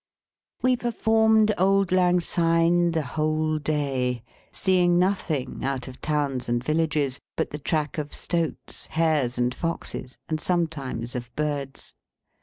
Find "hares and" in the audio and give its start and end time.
8.87-9.53